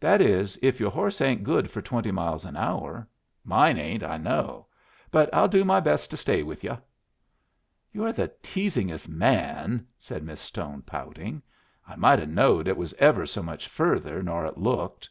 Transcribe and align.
"That 0.00 0.20
is, 0.20 0.58
if 0.60 0.80
your 0.80 0.90
horse 0.90 1.20
ain't 1.20 1.44
good 1.44 1.70
for 1.70 1.80
twenty 1.80 2.10
miles 2.10 2.44
an 2.44 2.56
hour. 2.56 3.06
Mine 3.44 3.78
ain't, 3.78 4.02
I 4.02 4.16
know. 4.16 4.66
But 5.12 5.32
I'll 5.32 5.46
do 5.46 5.64
my 5.64 5.78
best 5.78 6.10
to 6.10 6.16
stay 6.16 6.42
with 6.42 6.64
yu'." 6.64 6.76
"You're 7.92 8.10
the 8.10 8.26
teasingest 8.42 9.08
man" 9.08 9.86
said 10.00 10.24
Miss 10.24 10.40
Stone, 10.40 10.82
pouting. 10.82 11.42
"I 11.86 11.94
might 11.94 12.18
have 12.18 12.28
knowed 12.28 12.66
it 12.66 12.76
was 12.76 12.92
ever 12.94 13.24
so 13.24 13.40
much 13.40 13.68
further 13.68 14.20
nor 14.20 14.44
it 14.46 14.58
looked." 14.58 15.08